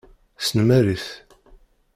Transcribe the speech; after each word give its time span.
Snemmer-it. 0.45 1.07